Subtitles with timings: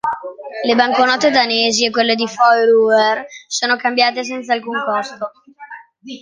[0.67, 3.17] Le banconote danesi e quelle di Fær Øer
[3.57, 5.25] sono cambiate senza alcun costo.